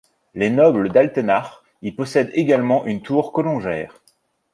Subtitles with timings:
[0.33, 4.01] Les nobles d'Altenach y possèdent également une cour colongère.